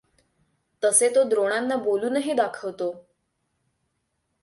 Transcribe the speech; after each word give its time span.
तसे 0.83 1.09
तो 1.15 1.23
द्रोणांना 1.23 1.75
बोलूनही 1.75 2.33
दाखवतो. 2.33 2.91